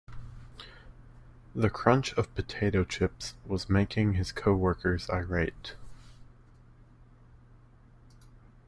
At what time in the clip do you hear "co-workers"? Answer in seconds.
4.31-5.07